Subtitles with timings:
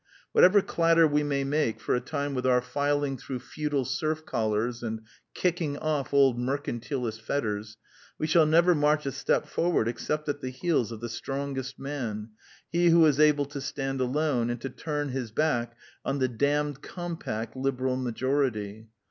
[0.31, 4.81] Whatever clatter we may make for a time with our filing through feudal serf collars
[4.81, 5.01] and
[5.35, 7.77] kicking off old mercantilist fetters,
[8.17, 11.77] we shall never march a step forward except at the heels of '^ the strongest
[11.77, 12.29] man,
[12.67, 16.81] he who is able to stand alone" and to turn his back on" the damned
[16.81, 18.87] compact Liberal majority."